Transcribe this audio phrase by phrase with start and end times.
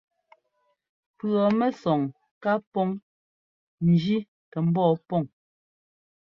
[1.17, 2.01] Pʉ̈ɔmɛsɔŋ
[2.43, 2.89] ká pɔŋ
[3.89, 4.17] njí
[4.51, 5.23] kɛ ḿbɔɔ pɔŋ.